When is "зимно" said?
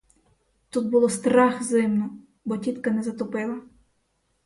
1.63-2.09